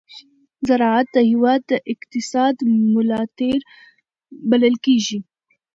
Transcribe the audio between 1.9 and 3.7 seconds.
اقتصاد ملا تېر